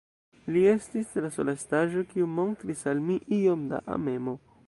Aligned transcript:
Li 0.53 0.61
estis 0.69 1.11
la 1.25 1.29
sola 1.35 1.55
estaĵo, 1.59 2.01
kiu 2.15 2.31
montris 2.39 2.83
al 2.93 3.05
mi 3.11 3.21
iom 3.41 3.71
da 3.75 3.85
amemo. 3.99 4.35